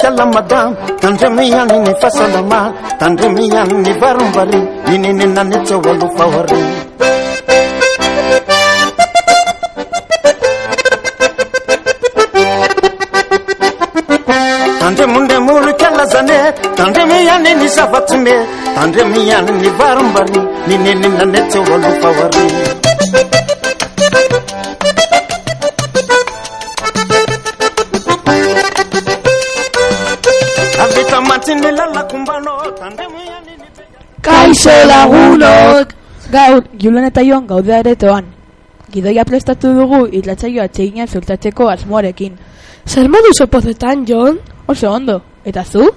fialamada 0.00 0.60
tandremiany 1.00 1.76
ny 1.84 1.92
fahasalama 2.00 2.60
tandremiany 3.00 3.74
ny 3.84 3.92
varombary 4.00 4.60
ininenanetseoalofaoare 4.94 6.60
tandremondremolo 14.80 15.72
kalazane 15.80 16.38
tandremiany 16.78 17.50
ny 17.60 17.68
zavatsime 17.76 18.36
tandremiany 18.76 19.50
ny 19.60 19.68
varombary 19.78 20.40
ninenenanetseoalofaoare 20.68 22.79
Kaixo 34.22 34.74
lagunok! 34.86 35.94
Gaur, 36.30 36.62
Julen 36.78 37.04
eta 37.08 37.24
Joan 37.26 37.46
gaude 37.48 37.74
aretoan. 37.74 38.28
Gidoia 38.92 39.24
prestatu 39.26 39.72
dugu 39.74 40.04
irratzaioa 40.18 40.68
txeginan 40.68 41.10
zurtatzeko 41.10 41.66
asmoarekin. 41.72 42.36
Zer 42.86 43.10
modu 43.10 43.34
sopozetan, 43.34 44.06
Jon? 44.06 44.38
Oso 44.68 44.92
ondo, 44.92 45.20
eta 45.44 45.64
zu? 45.64 45.88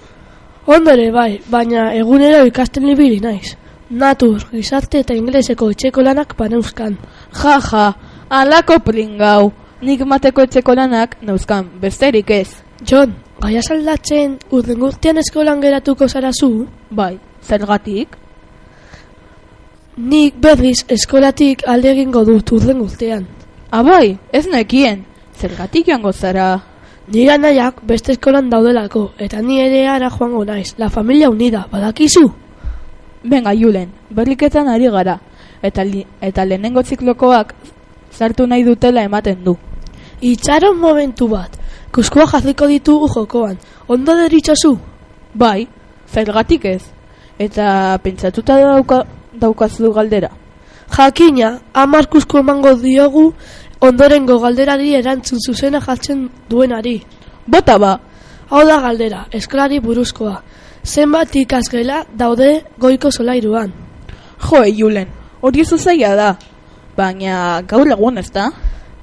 Ondore 0.66 1.12
bai, 1.12 1.42
baina 1.54 1.92
egunero 2.02 2.42
ikasten 2.50 2.90
libiri 2.90 3.20
naiz. 3.22 3.54
Natur, 3.90 4.48
gizarte 4.52 5.04
eta 5.06 5.14
ingleseko 5.14 5.70
etxeko 5.76 6.02
lanak 6.02 6.34
paneuzkan. 6.40 6.98
Ja, 7.44 7.60
ja, 7.70 7.88
alako 8.42 8.80
pringau. 8.80 9.52
Nik 9.86 10.02
mateko 10.02 10.50
etxeko 10.50 10.74
lanak 10.82 11.18
neuzkan, 11.22 11.70
besterik 11.82 12.32
ez. 12.32 12.64
Jon, 12.84 13.14
gaia 13.40 13.62
saldatzen 13.64 14.38
urden 14.52 14.80
guztian 14.82 15.20
eskolan 15.22 15.62
geratuko 15.64 16.08
zara 16.10 16.32
zu? 16.34 16.68
Bai, 16.92 17.16
zergatik? 17.44 18.18
Nik 19.98 20.40
berriz 20.42 20.84
eskolatik 20.92 21.64
alde 21.70 21.92
egingo 21.94 22.26
dut 22.28 22.52
urden 22.52 22.80
guztian. 22.80 23.28
Abai, 23.72 24.18
Ah, 24.18 24.38
ez 24.38 24.48
nekien. 24.48 25.06
Zergatik 25.40 25.88
joango 25.88 26.12
zara? 26.12 26.62
Nire 27.08 27.38
nahiak 27.38 27.82
beste 27.84 28.14
eskolan 28.14 28.50
daudelako, 28.50 29.12
eta 29.18 29.42
ni 29.42 29.60
ere 29.60 29.88
ara 29.88 30.10
joango 30.10 30.44
naiz, 30.46 30.76
la 30.78 30.90
familia 30.90 31.30
unida, 31.30 31.68
badakizu? 31.72 32.32
Benga, 33.24 33.54
Julen, 33.56 33.90
berriketan 34.10 34.68
ari 34.68 34.90
gara. 34.90 35.20
Eta, 35.62 35.84
li, 35.84 36.06
eta 36.22 36.46
lehenengo 36.46 36.84
ziklokoak 36.84 37.54
sartu 38.12 38.48
nahi 38.48 38.64
dutela 38.64 39.04
ematen 39.04 39.44
du. 39.44 39.58
Itxaron 40.22 40.78
momentu 40.80 41.28
bat, 41.28 41.63
kuskua 41.94 42.26
jaziko 42.32 42.68
ditugu 42.68 43.08
jokoan, 43.16 43.58
ondo 43.88 44.16
deritxozu? 44.18 44.78
Bai, 45.34 45.68
zergatik 46.10 46.66
ez. 46.66 46.84
Eta 47.40 47.98
pentsatuta 48.04 48.58
dauka, 48.62 49.04
daukazu 49.34 49.92
galdera. 49.94 50.30
Jakina, 50.98 51.60
amar 51.74 52.08
kusku 52.10 52.38
emango 52.38 52.74
diogu 52.76 53.34
ondorengo 53.82 54.40
galderari 54.40 54.94
erantzun 54.96 55.40
zuzena 55.46 55.80
jartzen 55.82 56.30
duenari. 56.50 57.02
Bota 57.48 57.78
ba, 57.78 58.00
Hau 58.54 58.62
da 58.68 58.76
galdera, 58.84 59.24
eskolari 59.32 59.80
buruzkoa. 59.82 60.36
Zenbat 60.86 61.36
ikasgela 61.36 62.04
daude 62.14 62.64
goiko 62.78 63.10
solairuan. 63.12 63.72
jo, 64.50 64.64
Julen, 64.78 65.08
hori 65.42 65.66
zuzaia 65.66 66.16
da. 66.16 66.36
Baina 66.98 67.62
gaur 67.62 67.88
egun 67.88 68.18
ez 68.18 68.30
da? 68.32 68.52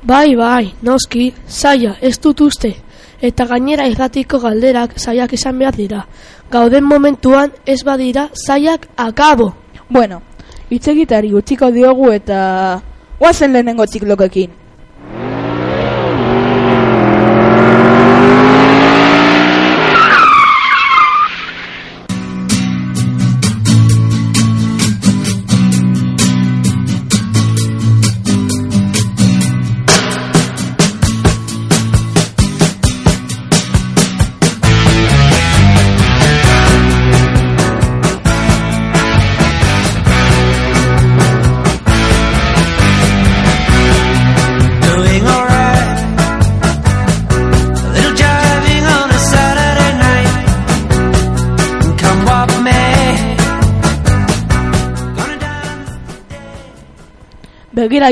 Bai, 0.03 0.35
bai, 0.35 0.73
noski, 0.83 1.33
zaila, 1.49 1.97
ez 2.01 2.17
dut 2.21 2.41
uste. 2.41 2.73
Eta 3.21 3.45
gainera 3.45 3.85
irratiko 3.89 4.39
galderak 4.41 4.95
zaiak 4.97 5.35
izan 5.37 5.59
behar 5.61 5.77
dira. 5.77 6.07
Gauden 6.51 6.87
momentuan 6.89 7.53
ez 7.67 7.83
badira 7.85 8.31
zaiak 8.47 8.89
akabo. 8.97 9.53
Bueno, 9.91 10.23
hitz 10.71 10.87
egitari 10.89 11.35
utziko 11.35 11.71
diogu 11.71 12.13
eta... 12.13 12.81
Oazen 13.21 13.53
lehenengo 13.53 13.85
txiklokekin. 13.85 14.60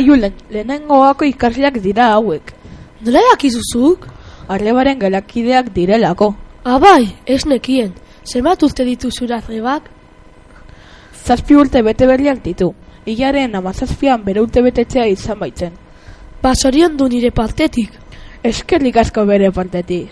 Julen, 0.02 0.34
lehenengoako 0.50 1.24
ikasleak 1.28 1.80
dira 1.82 2.12
hauek. 2.14 2.52
Nola 3.04 3.22
dakizuzuk? 3.32 4.06
Arrebaren 4.48 4.98
galakideak 4.98 5.72
direlako. 5.74 6.34
Abai, 6.64 7.14
ez 7.26 7.44
nekien. 7.46 7.92
Zenbat 8.24 8.62
urte 8.62 8.84
dituzura 8.84 9.40
rebak? 9.46 9.90
Zazpi 11.24 11.56
urte 11.56 11.82
bete 11.82 12.06
berriak 12.06 12.42
ditu. 12.44 12.72
Ilaren 13.06 13.54
amazazpian 13.56 14.24
bere 14.24 14.42
urte 14.42 14.62
betetzea 14.62 15.06
izan 15.08 15.38
baitzen. 15.38 15.72
Basorion 16.42 16.96
du 16.96 17.08
nire 17.08 17.30
partetik. 17.30 17.92
Eskerrik 18.42 18.96
asko 18.96 19.24
bere 19.26 19.50
partetik. 19.52 20.10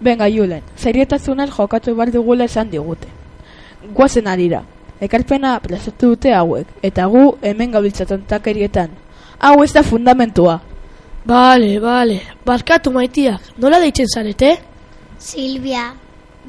Benga, 0.00 0.26
Julen, 0.28 0.62
zerietasunez 0.76 1.50
jokatu 1.54 1.94
behar 1.94 2.10
dugula 2.10 2.48
esan 2.50 2.70
digute. 2.70 3.08
Guazen 3.94 4.26
arira, 4.26 4.64
ekarpena 5.02 5.56
plazatu 5.62 6.12
dute 6.14 6.32
hauek, 6.34 6.68
eta 6.82 7.06
gu 7.10 7.24
hemen 7.42 7.72
gabiltzaton 7.74 8.22
takerietan. 8.30 8.92
Hau 9.42 9.62
ez 9.64 9.72
da 9.74 9.82
fundamentua. 9.82 10.60
Bale, 11.26 11.78
bale, 11.82 12.20
barkatu 12.46 12.90
maitiak, 12.94 13.52
nola 13.58 13.80
deitzen 13.82 14.08
zarete? 14.10 14.56
Silvia, 15.18 15.92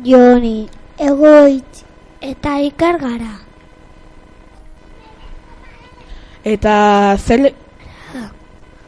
Joni, 0.06 0.68
Egoitz 0.98 1.84
eta 2.22 2.58
Ikar 2.62 3.00
gara. 3.02 3.34
Eta 6.44 7.18
zer, 7.18 7.54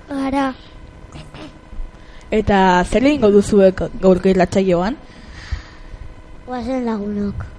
Gara, 0.06 0.52
eta 2.30 2.58
zer 2.86 3.06
egingo 3.10 3.32
duzuek 3.34 3.82
gaurko 4.02 4.30
irratsaioan? 4.30 4.98
guazen 6.46 6.86
lagunok. 6.86 7.55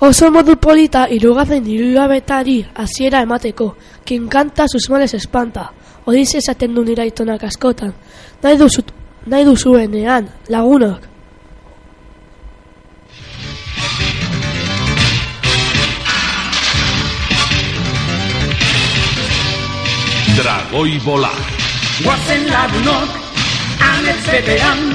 Oso 0.00 0.30
modu 0.30 0.54
polita 0.62 1.08
irugarren 1.10 1.64
irugabetari 1.66 2.60
hasiera 2.74 3.18
emateko, 3.26 3.74
kinkanta 4.06 4.68
sus 4.70 4.86
males 4.90 5.14
espanta, 5.14 5.72
odize 6.06 6.38
esaten 6.38 6.74
du 6.74 6.84
nire 6.86 7.02
aitonak 7.02 7.42
askotan, 7.42 7.90
nahi, 8.42 8.56
duzu, 8.56 8.84
nahi 9.26 9.44
duzuenean, 9.44 10.28
lagunok. 10.54 11.02
Dragoi 20.38 20.94
bola. 21.02 21.34
Guazen 22.04 22.46
lagunok, 22.54 23.18
anetz 23.90 24.22
betean, 24.30 24.86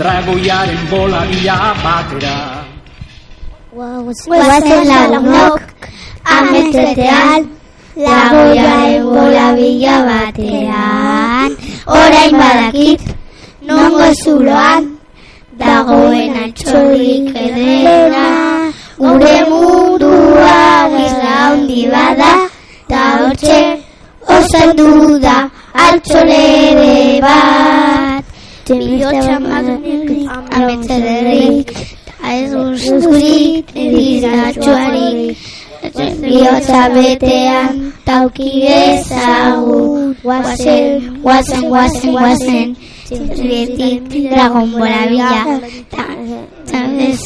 dragoiaren 0.00 0.84
bola 0.88 1.26
bila 1.28 1.60
batera. 1.84 2.36
Guazen 3.70 4.82
lagunok, 4.90 5.62
ametzetean, 6.26 7.46
lagoiaren 7.94 9.04
bola 9.06 9.46
bila 9.54 9.94
batean, 10.08 11.50
orain 11.86 12.34
badakit, 12.34 13.00
nongo 13.62 14.08
zuloan, 14.24 14.98
dagoen 15.54 16.34
atxorik 16.42 17.30
edera, 17.44 18.26
gure 18.98 19.38
mundua 19.46 20.90
gizla 20.90 21.30
handi 21.38 21.86
bada, 21.94 22.32
ta 22.90 23.02
hortxe 23.22 23.60
osan 24.26 24.74
duda 24.74 25.36
altxolere 25.86 27.22
bat. 27.22 28.24
Bihotxa 28.70 29.38
madunik 29.42 30.30
ametzederik, 30.54 31.70
ez 32.28 32.52
guzturik 32.52 33.66
edizatxuarik, 33.74 35.38
bihotxa 36.20 36.82
betean 36.94 37.92
tauki 38.04 38.50
ezagut, 38.68 40.16
guazen, 40.22 41.20
guazen, 41.24 41.62
guazen, 41.72 42.12
guazen, 42.12 42.68
txintzuetik 43.08 44.02
dragon 44.32 44.68
bola 44.76 45.02
bila, 45.10 45.58
txantez, 46.68 47.20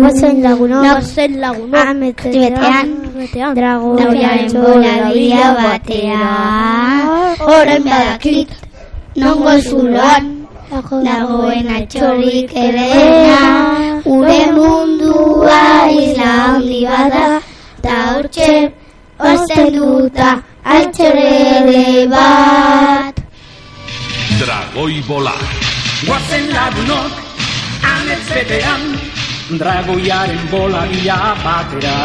Guazen 0.00 0.42
lagunok, 0.42 0.82
Guazen 0.82 1.40
lagunok, 1.40 1.86
ametzean, 1.86 2.88
betean, 3.14 3.54
drago 3.54 3.96
Dragoiaren 4.00 4.52
bola 4.56 4.94
bila 5.12 5.46
batean, 5.60 7.36
orain 7.44 7.84
badakit, 7.84 8.48
nongo 9.14 9.60
zuloan, 9.60 10.39
dagoen 10.70 11.68
atxorrik 11.76 12.52
edena, 12.54 13.40
gure 14.04 14.40
mundua 14.54 15.90
isla 15.90 16.28
handi 16.42 16.84
bada, 16.86 17.40
ta 17.82 17.96
hortxe, 18.12 18.70
osten 19.18 19.72
duta, 19.74 20.30
altxorere 20.62 22.06
bat. 22.14 23.18
Dragoi 24.38 25.02
bola. 25.08 25.34
Guazen 26.06 26.46
lagunok, 26.54 27.12
anetz 27.84 28.26
betean, 28.30 28.82
dragoiaren 29.58 30.44
bola 30.52 30.86
bila 30.92 31.18
batera. 31.44 31.96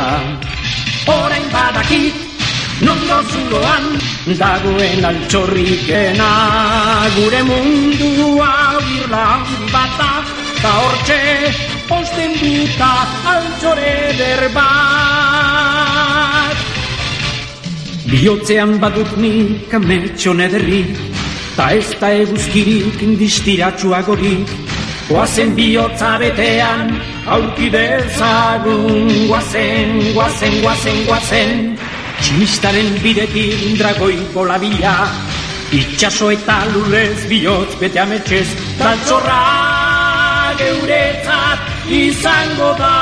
Orain 1.07 1.45
badakit, 1.53 2.34
nondo 2.81 3.17
zuloan, 3.31 3.85
dagoen 4.39 5.05
altxorrikena. 5.05 6.31
Gure 7.15 7.41
mundua 7.47 8.49
handi 8.71 8.99
bata, 9.71 10.11
ta 10.61 10.71
hortxe, 10.81 11.21
osten 11.97 12.31
duta 12.41 12.91
altxore 13.33 14.49
bat. 14.55 16.57
Biotzean 18.11 18.79
badut 18.79 19.11
nik 19.17 19.73
ametxo 19.73 20.33
nederri, 20.33 20.83
ta 21.55 21.71
ez 21.71 21.89
da 21.99 22.13
eguzkirik 22.13 23.01
indistiratsuagorik. 23.01 24.49
Guazen 25.05 25.51
bihotza 25.53 26.15
betean, 26.17 26.95
aurki 27.29 27.69
dezagun, 27.69 29.05
guazen, 29.29 29.99
guazen, 30.15 30.55
guazen, 30.63 30.97
guazen. 31.05 31.77
Tximistaren 32.21 32.95
bidetik 33.03 33.77
dragoi 33.79 34.17
bola 34.33 34.57
bila, 34.61 34.95
itxaso 35.75 36.31
eta 36.33 36.61
lurrez 36.73 37.25
bihotz 37.29 37.75
bete 37.81 37.99
ametxez, 37.99 38.47
taltzorra 38.79 39.41
geuretzat 40.59 41.91
izango 41.91 42.71
da. 42.79 42.95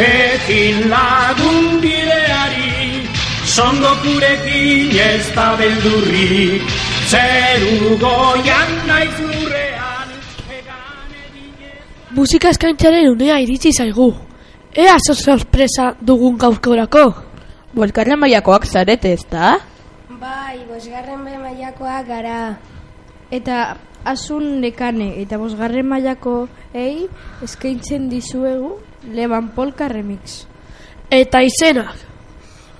Ekin 0.00 0.88
lagun 0.88 1.80
bideari, 1.82 3.04
Songo 3.44 3.90
kurekin 4.04 4.94
ez 4.94 5.26
da 5.34 5.50
beldurrik, 5.58 6.72
zeru 7.10 7.98
goian 8.00 8.72
naiz 8.86 9.16
lurrean. 9.18 10.16
Musika 12.16 12.54
eskaintzaren 12.54 13.10
unea 13.10 13.40
iritsi 13.42 13.74
zaigu. 13.76 14.12
Ea 14.74 14.96
zo 14.98 15.14
sorpresa 15.14 15.94
dugun 16.00 16.38
gaurkorako. 16.38 17.14
Bolkarren 17.74 18.18
maiakoak 18.18 18.66
zarete 18.66 19.12
ez 19.12 19.24
da? 19.30 19.58
Bai, 20.08 20.62
bosgarren 20.68 21.24
be 21.24 21.38
mailakoa 21.38 22.02
gara. 22.06 22.58
Eta 23.30 23.76
asun 24.04 24.60
nekane 24.60 25.12
eta 25.22 25.38
bosgarren 25.38 25.86
mailako 25.86 26.48
ei 26.74 27.08
eskaintzen 27.42 28.08
dizuegu 28.10 28.76
Leban 29.12 29.50
Polka 29.54 29.88
Remix. 29.88 30.44
Eta 31.10 31.42
izenak. 31.42 31.96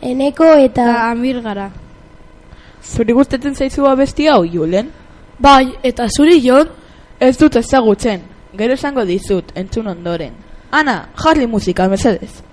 Eneko 0.02 0.54
eta 0.56 1.10
Amir 1.10 1.40
gara. 1.43 1.70
Zuri 2.82 3.12
gustatzen 3.12 3.54
zaizu 3.54 3.86
abesti 3.86 4.26
hau, 4.28 4.44
Julen? 4.44 4.90
Bai, 5.38 5.75
eta 5.82 6.06
zuri 6.08 6.40
jon, 6.43 6.70
Ez 7.20 7.36
dut 7.36 7.58
ezagutzen, 7.60 8.22
gero 8.56 8.72
esango 8.78 9.02
dizut, 9.04 9.50
entzun 9.52 9.90
ondoren. 9.93 10.32
Ana, 10.72 11.08
jarri 11.17 11.46
musika, 11.46 11.88
mesedez. 11.88 12.50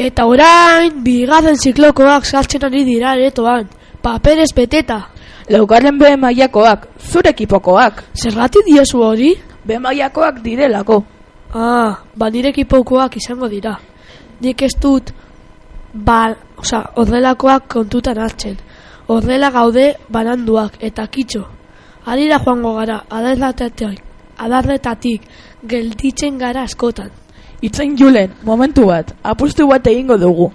Eta 0.00 0.24
orain, 0.24 0.94
bigarren 1.04 1.58
ziklokoak 1.60 2.24
saltzen 2.24 2.62
ari 2.64 2.86
dira 2.86 3.10
aretoan. 3.12 3.66
Paperez 4.00 4.48
beteta. 4.56 4.96
Laugarren 5.52 5.98
B 6.00 6.14
mailakoak, 6.16 6.86
zure 7.10 7.34
ekipokoak. 7.34 8.04
Zergatik 8.16 8.64
diozu 8.64 9.02
hori? 9.04 9.34
B 9.64 9.76
mailakoak 9.76 10.40
direlako. 10.46 11.02
Ah, 11.52 12.00
ba 12.16 12.30
nire 12.30 12.48
ekipokoak 12.54 13.18
izango 13.20 13.48
dira. 13.52 13.74
Nik 14.40 14.62
ez 14.62 14.72
dut, 14.80 15.12
ba, 15.92 16.34
oza, 16.56 16.80
horrelakoak 16.96 17.68
kontutan 17.68 18.18
hartzen. 18.24 18.56
Horrela 19.12 19.50
gaude 19.50 19.96
bananduak 20.08 20.78
eta 20.80 21.06
kitxo. 21.12 21.44
Arira 22.06 22.38
joango 22.40 22.72
gara, 22.78 23.02
adarretatik, 23.10 24.00
adarretatik, 24.38 25.28
gelditzen 25.68 26.38
gara 26.38 26.62
askotan. 26.62 27.10
Itzen 27.62 27.96
Julen, 27.98 28.30
momentu 28.42 28.86
bat, 28.86 29.12
apustu 29.22 29.66
bat 29.68 29.86
egingo 29.86 30.16
dugu. 30.18 30.50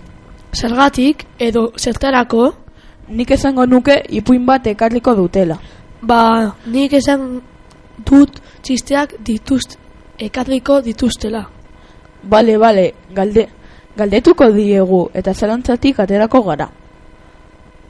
Zergatik, 0.53 1.25
edo 1.39 1.71
zertarako, 1.77 2.53
Nik 3.07 3.31
esango 3.31 3.65
nuke 3.69 3.99
ipuin 4.09 4.45
bat 4.45 4.65
ekarriko 4.67 5.13
dutela. 5.15 5.59
ba, 6.01 6.55
nik 6.65 6.93
esan 6.93 7.41
dut 8.05 8.39
txisteak 8.63 9.13
dituzte, 9.23 9.77
ekarriko 10.17 10.81
dituztela. 10.81 11.45
Bale, 12.23 12.57
bale, 12.57 12.93
galde, 13.13 13.47
galdetuko 13.97 14.51
diegu 14.51 15.09
eta 15.13 15.33
zalantzatik 15.33 15.99
aterako 15.99 16.41
gara. 16.41 16.69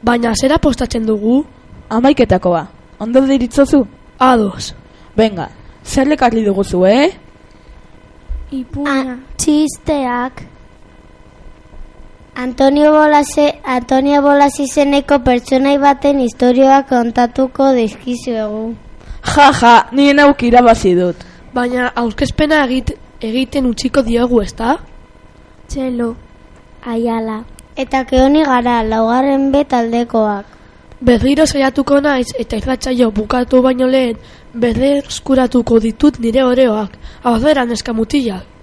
Baina 0.03 0.33
zera 0.35 0.57
postatzen 0.57 1.05
dugu, 1.05 1.45
Amaiketakoa, 1.89 2.67
ondo 2.99 3.21
diritzozu? 3.21 3.85
ados. 4.19 4.75
Venga, 5.15 5.49
zer 5.83 6.07
lekarri 6.07 6.43
duguzu, 6.43 6.85
eh? 6.85 7.11
Ipuina. 8.51 9.19
Txisteak 9.37 10.45
Antonio 12.37 12.91
Bolase, 12.91 13.61
Antonio 13.63 14.21
Bolas 14.21 14.59
izeneko 14.59 15.21
pertsonai 15.23 15.77
baten 15.79 16.19
historioak 16.19 16.89
kontatuko 16.89 17.69
dizkizuegu. 17.77 18.75
Ja, 19.23 19.45
ja, 19.61 19.71
nien 19.95 20.19
auk 20.19 20.43
irabazi 20.43 20.91
dut. 20.97 21.23
Baina 21.55 21.87
aurkezpena 21.95 22.59
egit, 22.65 22.91
egiten 23.23 23.69
utziko 23.71 24.03
diogu, 24.03 24.41
ezta? 24.43 24.75
Txelo. 25.71 26.09
Aiala. 26.83 27.45
Eta 27.79 28.03
keoni 28.09 28.43
gara, 28.43 28.81
laugarren 28.83 29.47
be 29.55 29.63
taldekoak. 29.63 30.54
Berriro 31.05 31.45
saiatuko 31.45 31.99
naiz 32.01 32.31
eta 32.41 32.57
irratsaio 32.57 33.11
bukatu 33.17 33.59
baino 33.61 33.85
lehen 33.95 34.17
berreskuratuko 34.63 35.77
ditut 35.83 36.17
nire 36.23 36.43
oreoak. 36.43 36.95
Aurrera 37.31 37.65
neska 37.69 37.93
mutilak. 37.93 38.54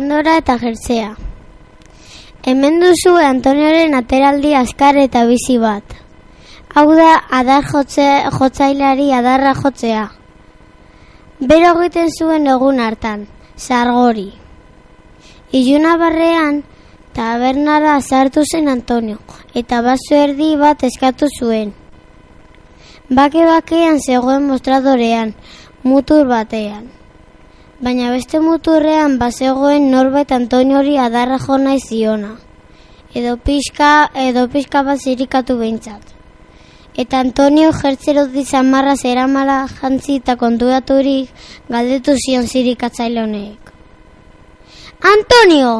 Alkandora 0.00 0.38
eta 0.38 0.54
jertzea. 0.56 1.08
Hemen 2.48 2.78
duzu 2.80 3.10
Antonioren 3.20 3.92
ateraldi 3.94 4.54
askar 4.56 4.96
eta 4.96 5.26
bizi 5.28 5.58
bat. 5.60 5.84
Hau 6.74 6.94
da 6.96 7.10
adar 7.38 7.66
jotze, 7.68 8.06
jotzailari 8.32 9.10
adarra 9.12 9.52
jotzea. 9.58 10.06
Bero 11.50 11.72
egiten 11.74 12.08
zuen 12.16 12.48
egun 12.48 12.80
hartan, 12.80 13.26
sargori. 13.56 14.30
Iluna 15.52 15.98
barrean, 16.00 16.62
tabernara 17.12 17.98
sartu 18.00 18.44
zen 18.50 18.72
Antonio, 18.72 19.18
eta 19.52 19.82
baso 19.82 20.16
erdi 20.16 20.54
bat 20.56 20.86
eskatu 20.88 21.28
zuen. 21.28 21.74
Bake-bakean 23.10 24.00
zegoen 24.00 24.48
mostradorean, 24.48 25.34
mutur 25.84 26.24
batean. 26.32 26.88
Baina 27.80 28.10
beste 28.12 28.38
muturrean 28.44 29.14
bazegoen 29.16 29.86
norbait 29.90 30.32
Antoniori 30.36 30.98
adarra 31.00 31.38
jo 31.40 31.56
nahi 31.56 31.80
ziona. 31.80 32.34
Edo 33.14 33.38
pixka, 33.46 34.10
edo 34.14 34.42
pixka 34.52 34.82
bat 34.84 35.00
zirikatu 35.00 35.56
behintzat. 35.56 36.02
Eta 36.94 37.22
Antonio 37.24 37.72
jertzero 37.72 38.26
dizamarra 38.26 38.96
zeramala 38.96 39.56
jantzi 39.80 40.18
eta 40.20 40.36
konturaturik 40.36 41.32
galdetu 41.72 42.18
zion 42.20 42.46
zirikatzaile 42.46 43.24
honek. 43.24 43.72
Antonio, 45.14 45.74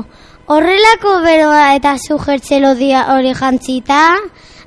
horrelako 0.47 1.19
beroa 1.27 1.75
eta 1.77 1.99
zu 1.99 2.17
jertzelo 2.19 2.75
dia 2.81 3.11
hori 3.13 3.35
jantzita? 3.35 4.03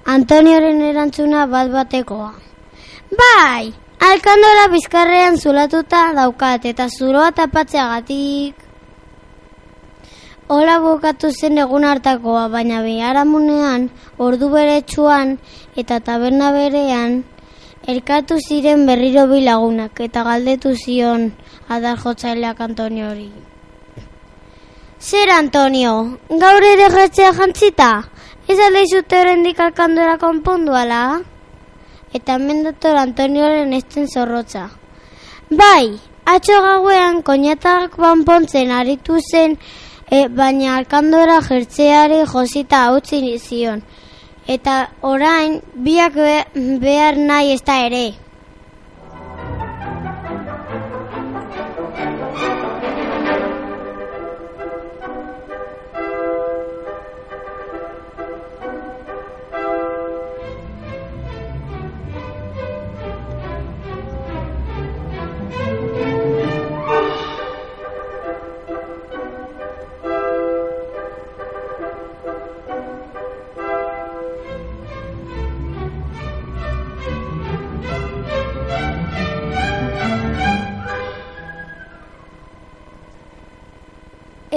Antonioren 0.06 0.86
erantzuna 0.86 1.48
bat 1.48 1.74
batekoa. 1.74 2.34
Bai, 3.18 3.74
alkandora 4.04 4.68
bizkarrean 4.68 5.38
zulatuta 5.40 6.00
daukat 6.16 6.66
eta 6.68 6.90
zuroa 6.92 7.30
tapatzeagatik. 7.32 8.56
Hola 10.52 10.76
bukatu 10.84 11.32
zen 11.32 11.58
egun 11.64 11.86
hartakoa, 11.88 12.50
baina 12.52 12.82
biharamunean, 12.84 13.88
ordu 14.20 14.50
beretsuan 14.52 15.38
eta 15.80 16.02
taberna 16.04 16.52
berean, 16.52 17.24
elkatu 17.88 18.42
ziren 18.44 18.86
berriro 18.86 19.24
bi 19.32 19.40
lagunak 19.48 20.04
eta 20.08 20.28
galdetu 20.28 20.76
zion 20.76 21.32
adar 21.70 21.98
jotzaileak 22.04 22.60
Antonio 22.60 23.10
hori. 23.14 23.32
Zer 25.00 25.30
Antonio, 25.32 26.20
gaur 26.44 26.64
ere 26.64 26.90
jertzea 26.98 27.32
jantzita? 27.40 27.92
Ez 28.52 28.60
aldeizute 28.60 29.22
horrendik 29.22 29.60
alkandora 29.64 30.18
konponduala? 30.20 31.04
Eta 32.14 32.36
hemen 32.38 32.64
dator 32.64 32.96
Antonioren 32.96 33.74
esten 33.74 34.08
zorrotza. 34.08 34.70
Bai, 35.50 36.00
atxo 36.26 36.60
gauean 36.62 37.22
koñatak 37.22 37.98
banpontzen 37.98 38.72
aritu 38.72 39.18
zen, 39.32 39.58
e, 40.10 40.28
baina 40.28 40.78
alkandora 40.78 41.42
jertzeari 41.42 42.24
josita 42.34 42.86
utzi 42.94 43.38
zion. 43.38 43.82
Eta 44.48 44.92
orain, 45.02 45.62
biak 45.74 46.14
be, 46.14 46.36
behar 46.80 47.18
nahi 47.18 47.54
ez 47.54 47.64
da 47.64 47.80
ere. 47.86 48.23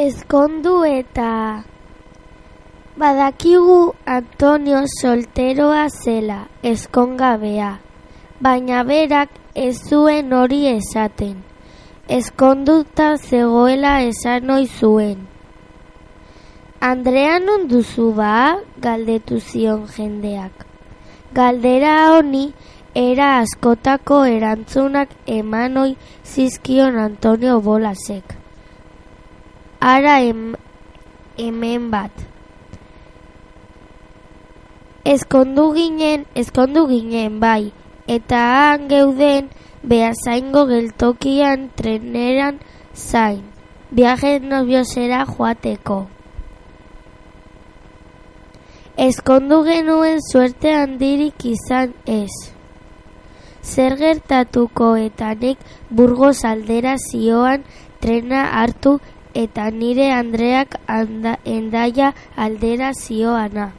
Ezkondu 0.06 0.72
eta 0.86 1.28
badakigu 3.00 3.78
Antonio 4.16 4.82
solteroa 5.00 5.86
zela, 5.88 6.36
ezkongabea, 6.70 7.70
baina 8.44 8.84
berak 8.90 9.32
ez 9.64 9.74
zuen 9.88 10.30
hori 10.38 10.60
esaten. 10.74 11.34
Ezkonduta 12.18 13.08
zegoela 13.16 13.96
esan 14.12 14.54
ohi 14.58 14.70
zuen. 14.78 15.26
Andrea 16.92 17.40
non 17.48 17.66
duzu 17.72 18.12
ba? 18.22 18.62
galdetu 18.78 19.42
zion 19.48 19.84
jendeak. 19.96 20.66
Galdera 21.34 21.98
honi 22.14 22.46
era 22.94 23.38
askotako 23.42 24.24
erantzunak 24.38 25.20
eman 25.42 25.84
ohi 25.84 25.96
zizkion 26.22 27.04
Antonio 27.10 27.60
Bolasek. 27.60 28.45
Ara 29.86 30.18
em, 30.20 30.56
hemen 31.38 31.90
bat. 31.92 32.10
Ezkondu 35.04 35.68
ginen, 35.76 36.24
ezkondu 36.34 36.88
ginen 36.90 37.38
bai, 37.38 37.70
eta 38.10 38.40
han 38.54 38.88
geuden 38.90 39.46
beazaingo 39.86 40.64
geltokian 40.66 41.68
treneran 41.78 42.58
zain, 42.94 43.44
viaje 43.94 44.40
nobiosera 44.40 45.22
joateko. 45.30 46.00
Ezkondu 49.06 49.62
genuen 49.70 50.18
suerte 50.32 50.74
handirik 50.74 51.46
izan 51.54 51.94
ez. 52.10 52.34
Zer 53.62 53.94
gertatuko 54.02 54.96
eta 54.98 55.34
nik 55.38 55.62
burgos 55.90 56.40
aldera 56.42 56.96
zioan 57.10 57.62
trena 58.00 58.48
hartu 58.62 58.98
eta 59.42 59.68
nire 59.70 60.08
Andreak 60.12 60.78
anda, 60.88 61.36
endaia 61.44 62.14
aldera 62.36 62.92
zioana. 62.96 63.70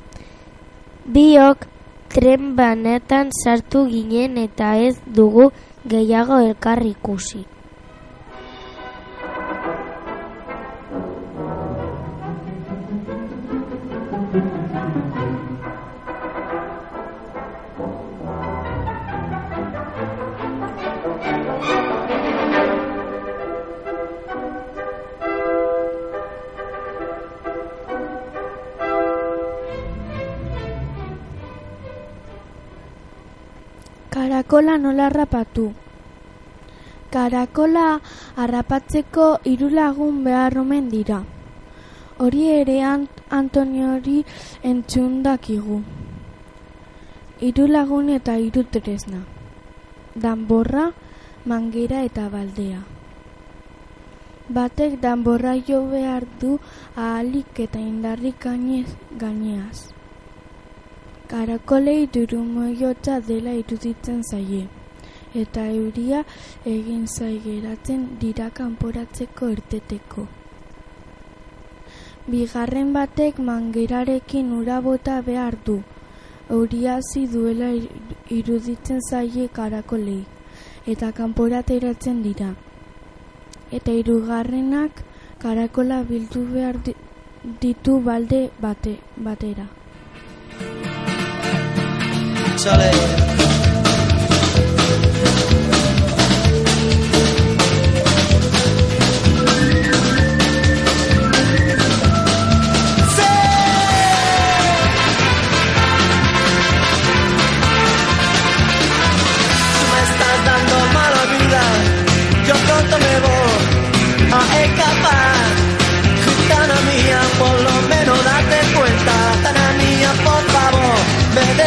Biok 1.06 1.66
tren 2.14 2.54
banetan 2.56 3.34
sartu 3.44 3.86
ginen 3.90 4.38
eta 4.38 4.76
ez 4.78 4.96
dugu 5.20 5.52
gehiago 5.88 6.40
elkar 6.46 6.86
ikusi. 6.86 7.46
Karakola 34.48 34.80
nola 34.80 35.12
harrapatu? 35.12 35.74
Karakola 37.12 38.00
harrapatzeko 38.40 39.26
hiru 39.44 39.68
lagun 39.68 40.24
behar 40.24 40.56
omen 40.62 40.88
dira. 40.88 41.18
Hori 42.24 42.46
ere 42.60 42.78
Ant 42.80 43.12
Antoniori 43.40 44.24
entzun 44.64 45.20
dakigu. 45.26 45.82
Hiru 47.44 47.68
lagun 47.68 48.08
eta 48.16 48.38
hiru 48.40 48.64
tresna. 48.72 49.20
Danborra, 50.16 50.94
mangera 51.44 52.08
eta 52.08 52.30
baldea. 52.32 52.80
Batek 54.48 55.02
danborra 55.04 55.60
jo 55.60 55.84
behar 55.92 56.24
du 56.40 56.56
ahalik 56.96 57.52
eta 57.68 57.84
indarrik 57.84 58.40
gainez 58.48 58.96
gaineaz. 59.12 59.97
Karakolei 61.28 62.08
durumoiotza 62.08 63.20
dela 63.20 63.52
iruditzen 63.62 64.22
zaie, 64.32 64.62
eta 65.36 65.66
euria 65.80 66.22
egin 66.74 67.02
zaigeratzen 67.16 68.06
dira 68.22 68.48
kanporatzeko 68.60 69.50
irteteko. 69.56 70.24
Bigarren 72.32 72.94
batek 72.96 73.42
mangerarekin 73.50 74.54
ura 74.60 74.80
bota 74.86 75.18
behar 75.28 75.58
du, 75.66 75.76
euriazi 76.58 77.26
duela 77.34 77.74
iruditzen 78.40 79.04
zaie 79.10 79.50
karakolei, 79.60 80.22
eta 80.96 81.12
kanporateratzen 81.12 82.22
dira. 82.30 82.54
Eta 83.72 83.92
hirugarrenak 84.00 85.04
karakola 85.44 86.04
bildu 86.14 86.46
behar 86.54 86.80
di- 86.88 86.96
ditu 87.66 88.00
balde 88.00 88.42
bate, 88.68 88.96
batera. 89.30 89.68
solid 92.68 93.37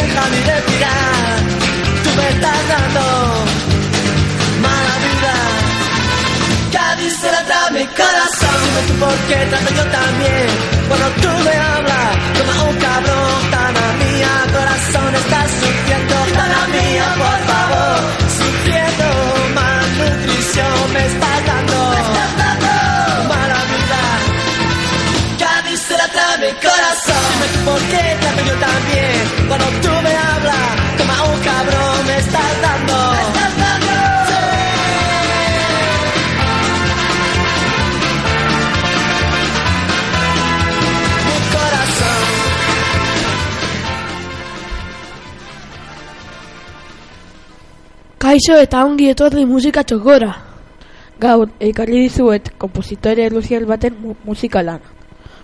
deja 0.01 0.21
mi 0.31 0.39
respirar. 0.49 1.37
Tú 2.03 2.09
me 2.17 2.29
estás 2.29 2.61
dando 2.73 3.01
mala 4.65 4.95
vida. 5.05 5.35
Cádiz 6.73 7.13
se 7.21 7.31
la 7.31 7.69
mi 7.71 7.85
corazón. 7.99 8.57
Dime 8.63 8.81
tú 8.87 8.93
por 9.03 9.15
qué 9.27 9.37
trato 9.49 9.71
yo 9.79 9.85
también. 9.99 10.47
Cuando 10.87 11.07
tú 11.21 11.29
me 11.45 11.55
hablas, 11.69 12.11
como 12.37 12.69
un 12.69 12.77
cabrón. 12.77 13.41
Gitana 13.41 13.85
mía, 14.01 14.33
corazón, 14.55 15.15
estás 15.15 15.49
sufriendo. 15.59 16.15
Gitana 16.25 16.61
mía, 16.75 17.07
por 17.21 17.40
por 27.65 27.79
qué 27.91 28.17
trato 28.19 28.41
yo 28.45 28.55
también. 28.59 29.47
Cuando 29.47 29.65
tú 29.81 29.89
me 30.03 30.13
hablas, 30.15 30.69
como 30.97 31.33
un 31.33 31.39
cabrón. 31.41 32.07
Me 32.07 32.17
estás 32.17 32.61
dando, 32.61 33.11
me 33.11 33.21
estás 33.21 33.53
dando. 33.63 33.93
Mi 41.27 41.37
corazón. 41.55 42.23
Kaixo 48.17 48.55
eta 48.55 48.85
ongi 48.85 49.09
etorri 49.09 49.45
musika 49.45 49.83
txokora. 49.83 50.31
Gaur, 51.21 51.51
ekarri 51.59 51.99
dizuet 52.07 52.55
kompositore 52.57 53.29
luzial 53.29 53.65
baten 53.65 53.93
mu 54.01 54.15
musikalan. 54.25 54.81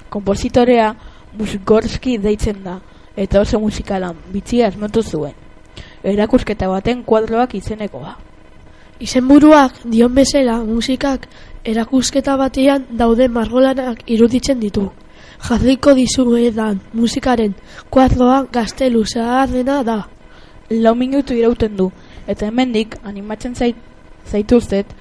Kompositorea 0.09 0.95
Musgorski 1.37 2.17
deitzen 2.17 2.63
da, 2.63 2.79
eta 3.17 3.41
oso 3.41 3.59
musikalan 3.59 4.15
bitzia 4.33 4.67
asmatu 4.67 5.03
zuen. 5.03 5.33
Erakusketa 6.03 6.69
baten 6.69 7.03
kuadroak 7.03 7.55
izenekoa. 7.57 8.15
Izenburuak 8.99 9.81
dion 9.85 10.13
bezala 10.15 10.57
musikak 10.65 11.27
erakusketa 11.65 12.37
batean 12.37 12.85
daude 13.01 13.27
margolanak 13.27 14.01
iruditzen 14.07 14.59
ditu. 14.59 14.87
Jarriko 15.47 15.93
dizuedan 15.93 16.79
musikaren 16.93 17.53
kuadroa 17.89 18.45
gaztelu 18.53 19.03
zaharrena 19.05 19.83
da. 19.83 19.99
Lau 20.69 20.95
minutu 20.95 21.33
irauten 21.33 21.77
du, 21.77 21.91
eta 22.27 22.47
hemendik 22.47 22.97
animatzen 23.03 23.53
zait, 23.55 23.75
zaituztet 24.25 24.95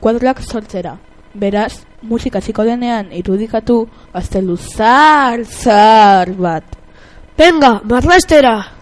kuadroak 0.00 0.40
sortzera. 0.42 0.96
Beraz, 1.34 1.84
musika 2.02 2.40
ziko 2.40 2.64
denean 2.64 3.12
irudikatu 3.12 3.86
gaztelu 4.14 4.56
zar, 4.56 5.44
zar 5.44 6.32
bat. 6.32 6.64
Venga, 7.38 7.80
marrastera! 7.84 8.77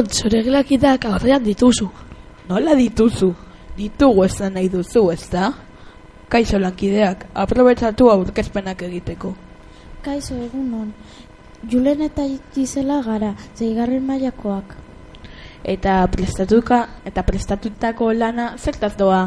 Jon, 0.00 0.08
zure 0.08 0.40
gelakideak 0.42 1.04
aurrean 1.04 1.42
dituzu. 1.44 1.86
Nola 2.48 2.72
dituzu? 2.74 3.34
Ditugu 3.76 4.24
esan 4.24 4.54
nahi 4.56 4.68
duzu, 4.72 5.10
ez 5.12 5.28
da? 5.28 5.50
Kaixo 6.32 6.58
lankideak, 6.58 7.26
aprobetsatu 7.34 8.08
aurkezpenak 8.08 8.80
egiteko. 8.86 9.34
Kaixo 10.00 10.38
egunon. 10.40 10.94
Julen 11.68 12.00
eta 12.06 12.24
Gisela 12.54 13.02
gara, 13.04 13.34
zeigarren 13.54 14.06
mailakoak. 14.06 14.72
Eta 15.68 15.98
prestatuka 16.08 16.80
eta 17.04 17.26
prestatutako 17.28 18.12
lana 18.14 18.54
zertaz 18.56 18.94
doa. 18.96 19.26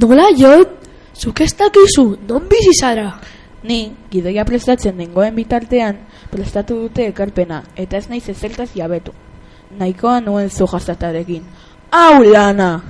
Nola, 0.00 0.30
Jon? 0.38 0.64
Zuk 1.12 1.44
ez 1.44 1.52
dakizu, 1.60 2.06
non 2.28 2.48
bizi 2.48 2.72
zara? 2.80 3.20
Ni, 3.62 3.92
gidoia 4.10 4.48
prestatzen 4.48 4.96
dengoen 4.96 5.36
bitartean, 5.36 6.00
prestatu 6.32 6.80
dute 6.86 7.06
ekarpena, 7.12 7.62
eta 7.76 8.00
ez 8.00 8.08
naiz 8.08 8.24
ezertaz 8.32 8.72
jabetu. 8.74 9.12
Nahikoa 9.78 10.20
nuen 10.20 10.50
zu 10.50 10.66
jazatarekin. 10.66 11.42
Hau 11.90 12.22
lana! 12.22 12.82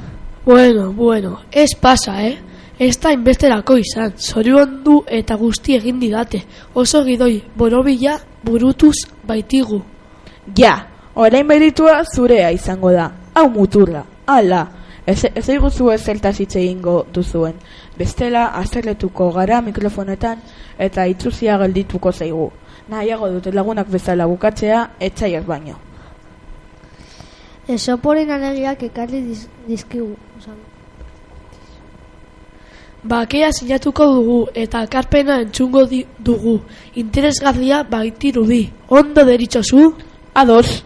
Bueno, 0.45 0.93
bueno, 0.93 1.41
ez 1.51 1.75
pasa, 1.81 2.23
eh? 2.23 2.39
Ez 2.79 2.99
da 3.01 3.13
inbesterako 3.15 3.77
izan, 3.79 4.13
zorion 4.19 4.81
du 4.85 4.99
eta 5.07 5.37
guzti 5.41 5.77
egin 5.77 6.01
didate. 6.01 6.43
Oso 6.75 7.05
gidoi, 7.05 7.43
borobila 7.57 8.19
burutuz 8.43 9.07
baitigu. 9.25 9.81
Ja, 10.59 10.75
orain 11.15 11.47
meritua 11.47 12.03
zurea 12.05 12.51
izango 12.53 12.91
da. 12.93 13.07
Hau 13.35 13.49
muturra, 13.51 14.05
ala, 14.27 14.67
ez, 15.07 15.25
ez 15.35 15.49
eguzu 15.49 15.93
ez 15.95 16.03
zeltaz 16.03 16.35
hitz 16.41 16.57
egingo 16.57 17.07
duzuen. 17.15 17.55
Bestela, 17.97 18.49
azerretuko 18.59 19.31
gara 19.33 19.63
mikrofonetan 19.63 20.43
eta 20.79 21.07
itzuzia 21.07 21.57
geldituko 21.63 22.13
zaigu. 22.13 22.51
Nahiago 22.89 23.31
dute 23.33 23.53
lagunak 23.53 23.89
bezala 23.89 24.27
bukatzea, 24.27 24.89
etxaiak 25.01 25.47
baino. 25.47 25.79
Esoporen 27.69 28.31
alegiak 28.31 28.83
ekarri 28.83 29.23
diz, 29.25 29.47
dizkigu. 29.69 30.17
Osan, 30.39 30.57
Bakea 33.05 33.51
sinatuko 33.53 34.07
dugu 34.15 34.39
eta 34.55 34.81
akarpena 34.81 35.41
entzungo 35.43 35.85
dugu. 36.19 36.61
Interesgarria 36.97 37.83
baitirudi. 37.83 38.71
Ondo 38.89 39.25
deritzozu? 39.25 39.93
Ados. 40.35 40.83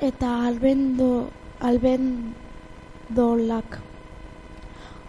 Eta 0.00 0.46
albendo, 0.46 1.30
albendolak. 1.60 3.80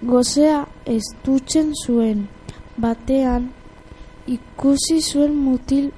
Gozea 0.01 0.67
estutzen 0.85 1.73
zuen 1.85 2.27
batean 2.77 3.51
ikusi 4.27 5.01
zuen 5.01 5.35
mutil 5.35 5.91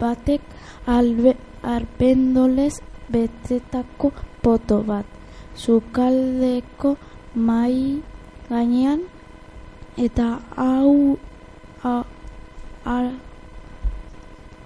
batek 0.00 0.40
albe, 0.86 1.36
arbendolez 1.62 2.80
betetako 3.08 4.12
poto 4.42 4.82
bat. 4.82 5.06
Zukaldeko 5.56 6.96
mai 7.34 8.02
gainean 8.48 9.00
eta 9.96 10.40
hau 10.56 11.16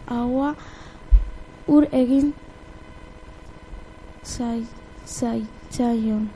haua 0.09 0.55
ur 1.69 1.85
egin 1.93 2.33
zaitzaion. 4.29 6.29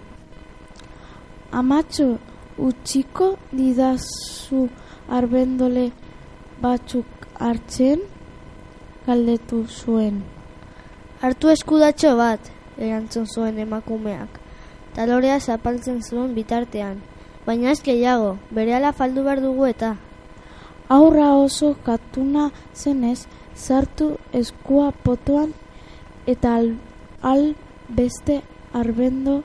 Amatxo, 1.53 2.19
utxiko 2.59 3.37
didazu 3.53 4.69
arbendole 5.09 5.91
batzuk 6.63 7.07
hartzen 7.39 8.01
galdetu 9.07 9.65
zuen. 9.67 10.23
Hartu 11.23 11.51
eskudatxo 11.53 12.15
bat, 12.17 12.41
erantzun 12.79 13.27
zuen 13.27 13.59
emakumeak. 13.65 14.39
Talorea 14.97 15.39
zapaltzen 15.41 16.01
zuen 16.03 16.35
bitartean. 16.35 17.01
Baina 17.47 17.73
ez 17.73 17.83
gehiago, 17.83 18.37
berehala 18.51 18.93
faldu 18.93 19.25
behar 19.27 19.43
dugu 19.43 19.67
eta. 19.67 19.97
Aurra 20.89 21.33
oso 21.35 21.75
katuna 21.85 22.51
zenez, 22.75 23.27
sartu 23.55 24.17
eskua 24.33 24.91
potoan 25.05 25.53
eta 26.27 26.57
al, 26.57 26.75
al 27.23 27.55
beste 27.97 28.43
arbendo 28.73 29.43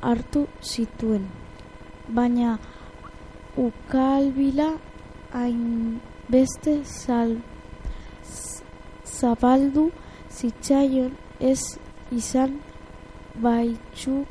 hartu 0.00 0.46
zituen. 0.62 1.26
Baina 2.08 2.58
ukalbila 3.56 4.70
hain 5.32 6.00
beste 6.28 6.82
zal, 6.84 7.36
zabaldu 9.04 9.90
zitzaion 10.30 11.12
ez 11.40 11.60
izan 12.10 12.58
baitzu 13.46 14.24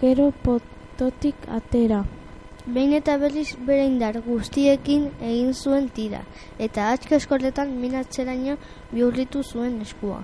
gero 0.00 0.32
pototik 0.44 1.48
atera. 1.58 2.02
Behin 2.66 2.92
eta 2.98 3.16
berriz 3.18 3.48
bere 3.68 3.86
indar 3.90 4.20
guztiekin 4.26 5.08
egin 5.30 5.50
zuen 5.54 5.88
tira, 5.96 6.22
eta 6.58 6.92
atxka 6.92 7.18
eskorletan 7.18 7.74
minatzeraino 7.82 8.56
bihurritu 8.92 9.42
zuen 9.42 9.80
eskua, 9.86 10.22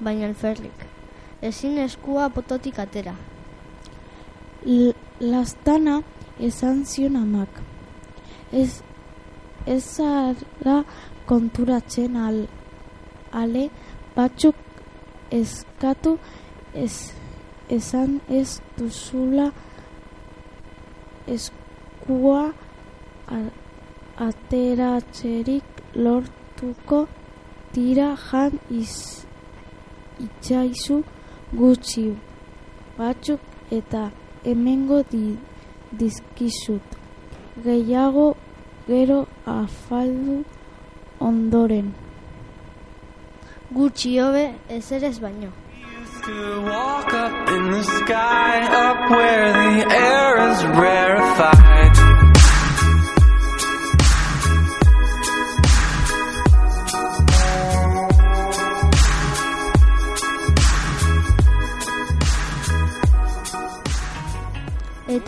baina 0.00 0.28
alferrik. 0.28 0.87
Ezin 1.42 1.78
eskua 1.78 2.28
pototik 2.34 2.78
atera. 2.78 3.14
L 4.66 4.92
lastana 5.20 6.02
esan 6.40 6.84
zion 6.84 7.16
amak. 7.16 7.60
Ez, 8.52 8.82
ez 9.66 9.82
zara 9.84 10.82
konturatzen 11.26 12.16
al, 12.16 12.46
ale 13.32 13.68
batzuk 14.16 14.56
eskatu 15.30 16.16
ez, 16.74 17.12
esan 17.68 18.20
ez 18.28 18.60
duzula 18.78 19.50
eskua 21.28 22.42
ateratzerik 24.28 25.82
lortuko 25.94 27.04
tira 27.72 28.08
jan 28.30 28.58
iz, 28.70 28.96
itxaizu 30.24 31.02
gutxi 31.52 32.16
batzuk 32.98 33.40
eta 33.70 34.10
hemengo 34.44 35.02
di, 35.10 35.38
dizkizut. 35.92 36.82
Gehiago 37.64 38.34
gero 38.86 39.26
afaldu 39.46 40.44
ondoren. 41.20 41.94
Gutxi 43.70 44.18
hobe 44.18 44.44
ez 44.68 44.92
ere 44.92 45.08
ez 45.08 45.18
baino. 45.20 45.50
To 46.24 46.62
walk 46.62 47.12
up 47.14 47.48
in 47.48 47.70
the 47.70 47.82
sky, 47.82 48.66
up 48.84 49.10
where 49.10 49.52
the 49.52 49.94
air 49.94 50.50
is 50.50 50.64
rarefied. 50.64 51.77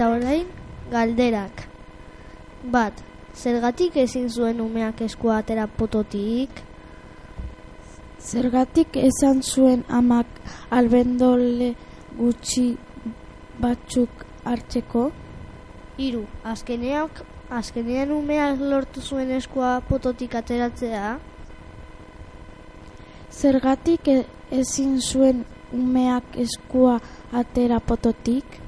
Eta 0.00 0.14
orain, 0.16 0.46
galderak. 0.88 1.58
Bat, 2.72 3.02
zergatik 3.36 3.98
ezin 4.00 4.30
zuen 4.32 4.62
umeak 4.64 5.02
eskua 5.04 5.34
atera 5.42 5.66
pototik? 5.80 6.62
Zergatik 8.16 8.96
esan 8.96 9.42
zuen 9.44 9.82
amak 9.98 10.38
albendole 10.72 11.68
gutxi 12.16 12.64
batzuk 13.60 14.24
hartzeko? 14.48 15.02
Hiru, 15.98 16.24
azkeneak, 16.54 17.20
azkenean 17.60 18.16
umeak 18.16 18.64
lortu 18.72 19.04
zuen 19.04 19.34
eskua 19.36 19.74
pototik 19.90 20.38
ateratzea? 20.40 21.12
Zergatik 23.28 24.08
e- 24.08 24.24
ezin 24.62 24.96
zuen 25.12 25.44
umeak 25.76 26.40
eskua 26.48 26.96
atera 27.44 27.84
pototik? 27.92 28.60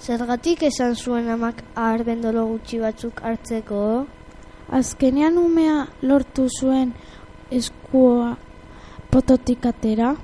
Zergatik 0.00 0.62
esan 0.64 0.94
zuen 0.96 1.26
amak 1.28 1.58
arbendolo 1.76 2.46
gutxi 2.48 2.78
batzuk 2.80 3.18
hartzeko? 3.20 3.80
Azkenean 4.78 5.36
umea 5.36 5.82
lortu 6.00 6.46
zuen 6.48 6.94
eskua 7.52 8.30
pototik 9.12 9.66
atera. 9.68 10.14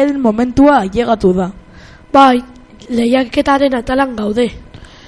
Egiaren 0.00 0.20
momentua 0.20 0.78
ailegatu 0.80 1.34
da. 1.36 1.50
Bai, 2.12 2.40
lehiaketaren 2.88 3.74
atalan 3.76 4.14
gaude. 4.16 4.46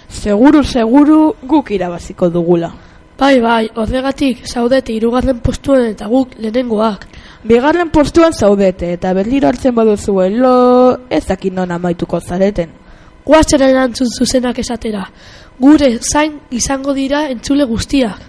Seguru, 0.09 0.61
seguru 0.63 1.33
guk 1.49 1.71
irabaziko 1.73 2.29
dugula. 2.29 2.69
Bai, 3.19 3.41
bai, 3.41 3.71
horregatik 3.75 4.45
zaudete 4.45 4.93
irugarren 4.93 5.41
postuan 5.41 5.87
eta 5.95 6.11
guk 6.13 6.37
lehenengoak. 6.37 7.09
Bigarren 7.49 7.89
postuan 7.89 8.37
zaudete 8.37 8.93
eta 8.99 9.15
berriro 9.17 9.49
hartzen 9.49 9.75
baduzuelo 9.75 10.53
ez 11.09 11.25
dakit 11.27 11.53
non 11.55 11.73
amaituko 11.73 12.21
zareten. 12.21 12.69
Guazen 13.25 13.63
erantzun 13.63 14.13
zuzenak 14.13 14.59
esatera. 14.59 15.07
Gure 15.59 15.99
zain 16.03 16.41
izango 16.51 16.93
dira 16.93 17.29
entzule 17.31 17.65
guztiak. 17.65 18.21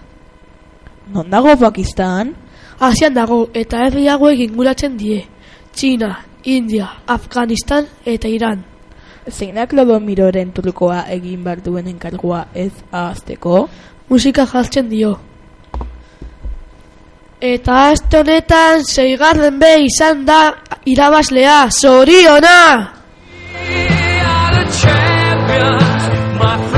Non 1.11 1.29
dago 1.29 1.57
Pakistan? 1.59 2.35
Asian 2.79 3.13
dago 3.13 3.49
eta 3.53 3.83
herri 3.83 4.07
hauek 4.07 4.39
inguratzen 4.47 4.95
die. 4.97 5.25
Txina, 5.73 6.13
India, 6.43 6.89
Afganistan 7.07 7.87
eta 8.05 8.27
Iran. 8.27 8.63
Zeinak 9.29 9.71
Lodomiroren 9.73 10.51
trukoa 10.51 11.05
egin 11.13 11.43
behar 11.43 11.61
duen 11.63 11.87
enkargua 11.87 12.47
ez 12.53 12.73
ahazteko? 12.91 13.67
Musika 14.09 14.45
jartzen 14.45 14.89
dio. 14.89 15.15
Eta 17.39 17.89
aste 17.91 18.19
honetan 18.19 18.83
zeigarren 18.83 19.59
be 19.59 19.73
izan 19.87 20.25
da 20.27 20.41
irabazlea, 20.85 21.69
zoriona! 21.71 22.59
Julen, 26.43 26.72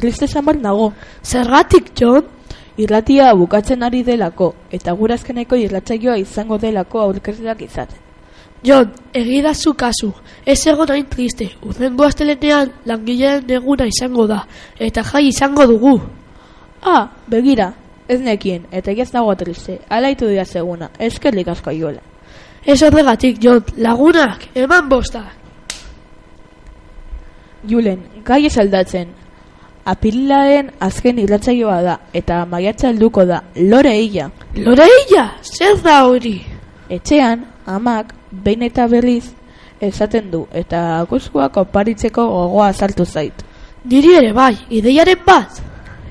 triste 0.00 0.28
samar 0.28 0.56
nago. 0.56 0.92
Zergatik, 1.22 1.92
John? 1.98 2.24
Irratia 2.78 3.32
bukatzen 3.34 3.82
ari 3.82 4.04
delako, 4.06 4.52
eta 4.70 4.92
gurazkeneko 4.94 5.56
irratsaioa 5.58 6.16
izango 6.18 6.58
delako 6.62 7.00
aurkezleak 7.00 7.64
izaten. 7.66 7.98
John, 8.62 8.92
egidazu 9.14 9.72
kasu, 9.78 10.12
ez 10.46 10.60
egon 10.66 10.90
hain 10.90 11.06
triste, 11.10 11.48
urrengo 11.62 12.06
astelenean 12.06 12.72
langileen 12.86 13.50
eguna 13.54 13.86
izango 13.86 14.26
da, 14.26 14.40
eta 14.78 15.02
jai 15.06 15.28
izango 15.28 15.66
dugu. 15.66 15.94
Ah, 16.82 17.08
begira, 17.26 17.72
ez 18.08 18.20
nekien, 18.20 18.66
eta 18.72 18.90
ez 18.90 19.10
dago 19.12 19.34
triste, 19.38 19.78
alaitu 19.88 20.26
dira 20.26 20.44
seguna, 20.44 20.90
eskerrik 20.98 21.48
asko 21.54 21.74
jola. 21.74 22.02
Ez 22.64 22.82
horregatik, 22.82 23.38
John, 23.42 23.62
lagunak, 23.76 24.48
eman 24.54 24.88
bosta. 24.88 25.22
Julen, 27.68 28.02
gai 28.24 28.44
ez 28.46 28.56
aldatzen. 28.58 29.08
Apirilaren 29.88 30.66
azken 30.84 31.18
irratzaioa 31.22 31.78
da, 31.80 31.94
eta 32.12 32.42
maiatza 32.44 32.90
helduko 32.90 33.24
da, 33.24 33.40
lore 33.56 33.94
eia. 33.96 34.26
Lore 34.56 34.84
eia, 34.98 35.24
zer 35.40 35.78
da 35.80 36.02
hori? 36.04 36.34
Etxean, 36.92 37.46
amak, 37.64 38.12
behin 38.30 38.66
eta 38.66 38.84
berriz, 38.90 39.30
esaten 39.80 40.30
du, 40.30 40.42
eta 40.52 40.82
guzkuak 41.08 41.56
oparitzeko 41.64 42.26
gogoa 42.34 42.72
sartu 42.72 43.06
zait. 43.06 43.44
Niri 43.88 44.14
ere 44.20 44.34
bai, 44.36 44.54
ideiaren 44.68 45.24
bat. 45.24 45.62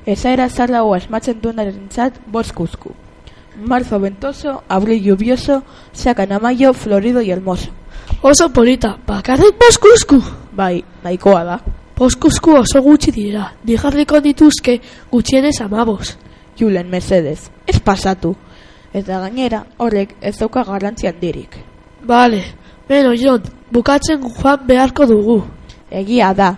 Ezaera 0.08 0.48
zarrago 0.48 0.94
asmatzen 0.96 1.38
duenaren 1.42 1.86
zat, 1.94 2.18
boskuzku. 2.26 2.94
Marzo 3.58 3.98
ventoso, 4.00 4.62
abril 4.68 5.02
lluvioso, 5.04 5.62
sacan 5.92 6.32
a 6.32 6.38
mayo, 6.38 6.72
florido 6.72 7.20
y 7.20 7.30
hermoso. 7.30 7.70
Oso 8.22 8.48
polita, 8.52 8.96
bakarrik 9.06 9.58
boskuzku. 9.60 10.22
Bai, 10.52 10.82
nahikoa 11.04 11.44
da. 11.44 11.60
Boskuzku 11.98 12.52
oso 12.60 12.78
gutxi 12.78 13.10
dira, 13.10 13.48
dijarriko 13.66 14.20
dituzke 14.22 14.76
gutxienez 15.10 15.56
amabos. 15.64 16.12
Julen, 16.58 16.86
mesedez, 16.90 17.50
ez 17.66 17.80
pasatu. 17.82 18.36
Eta 18.94 19.18
gainera, 19.24 19.64
horrek 19.82 20.14
ez 20.22 20.36
dauka 20.38 20.62
garrantzi 20.66 21.08
handirik. 21.10 21.58
Bale, 22.06 22.44
beno 22.88 23.16
Jon, 23.18 23.42
bukatzen 23.74 24.22
joan 24.22 24.62
beharko 24.66 25.06
dugu. 25.10 25.40
Egia 25.90 26.30
da, 26.38 26.52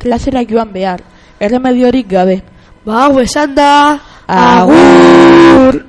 klasera 0.00 0.44
joan 0.48 0.72
behar, 0.72 1.04
erremediorik 1.38 2.08
gabe. 2.08 2.40
Ba, 2.86 3.04
hau 3.04 3.20
esan 3.20 3.54
da... 3.54 3.98
Agur! 4.28 5.84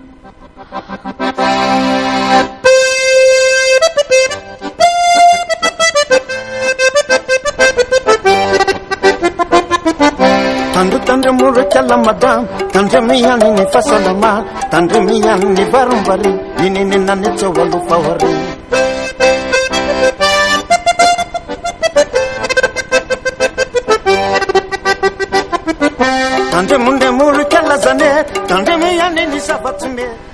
kalamadan 11.73 12.47
tandremiany 12.73 13.47
ny 13.57 13.65
fahasalamana 13.71 14.45
tandremiany 14.71 15.45
ny 15.55 15.63
varombary 15.71 16.33
inenenanetsy 16.65 17.45
ao 17.45 17.53
alofahare 17.63 18.31
tandremondremolo 26.51 27.43
kalazane 27.51 28.09
tandremiany 28.47 29.21
ny 29.31 29.39
zavatsy 29.47 29.89
me 29.95 30.28